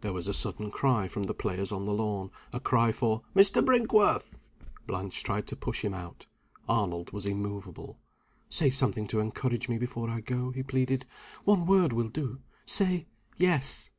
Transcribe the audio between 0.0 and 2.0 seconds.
There was a sudden cry from the players on the